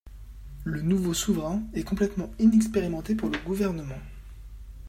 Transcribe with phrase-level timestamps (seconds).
[0.63, 3.99] Le nouveau souverain est complètement inexpérimenté pour le gouvernement.